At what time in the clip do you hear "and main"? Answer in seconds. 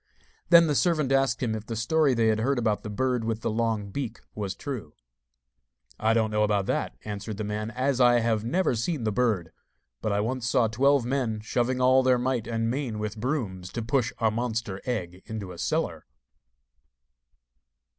12.47-12.97